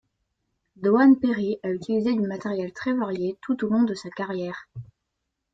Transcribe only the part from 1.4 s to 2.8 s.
a utilisé du matériel